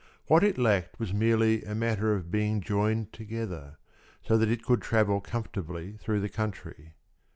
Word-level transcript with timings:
What 0.25 0.43
it 0.43 0.57
lacked 0.57 0.99
was 0.99 1.13
merely 1.13 1.63
a 1.63 1.75
matter 1.75 2.15
of 2.15 2.31
being 2.31 2.59
joined 2.59 3.13
together, 3.13 3.77
so 4.23 4.35
that 4.39 4.49
it 4.49 4.63
could 4.63 4.81
travel 4.81 5.21
comfortably 5.21 5.91
through 5.97 6.21
the 6.21 6.27
country. 6.27 6.93